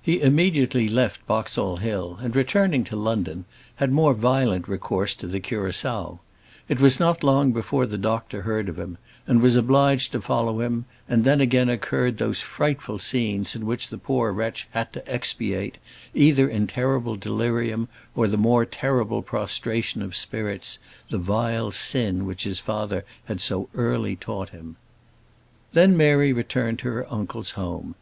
He 0.00 0.22
immediately 0.22 0.88
left 0.88 1.26
Boxall 1.26 1.76
Hill, 1.76 2.18
and, 2.22 2.34
returning 2.34 2.82
to 2.84 2.96
London, 2.96 3.44
had 3.76 3.92
more 3.92 4.14
violent 4.14 4.66
recourse 4.66 5.14
to 5.16 5.26
the 5.26 5.38
curaçoa. 5.38 6.18
It 6.66 6.80
was 6.80 6.98
not 6.98 7.22
long 7.22 7.52
before 7.52 7.84
the 7.84 7.98
doctor 7.98 8.40
heard 8.40 8.70
of 8.70 8.78
him, 8.80 8.96
and 9.26 9.42
was 9.42 9.56
obliged 9.56 10.12
to 10.12 10.22
follow 10.22 10.62
him, 10.62 10.86
and 11.10 11.24
then 11.24 11.42
again 11.42 11.68
occurred 11.68 12.16
those 12.16 12.40
frightful 12.40 12.98
scenes 12.98 13.54
in 13.54 13.66
which 13.66 13.88
the 13.88 13.98
poor 13.98 14.32
wretch 14.32 14.66
had 14.70 14.94
to 14.94 15.06
expiate, 15.06 15.76
either 16.14 16.48
in 16.48 16.66
terrible 16.66 17.16
delirium 17.16 17.86
or 18.16 18.26
more 18.28 18.64
terrible 18.64 19.20
prostration 19.20 20.00
of 20.00 20.16
spirits, 20.16 20.78
the 21.10 21.18
vile 21.18 21.70
sin 21.70 22.24
which 22.24 22.44
his 22.44 22.60
father 22.60 23.04
had 23.26 23.42
so 23.42 23.68
early 23.74 24.16
taught 24.16 24.48
him. 24.48 24.76
Then 25.74 25.98
Mary 25.98 26.32
returned 26.32 26.78
to 26.78 26.86
her 26.88 27.06
uncle's 27.12 27.50
home. 27.50 27.94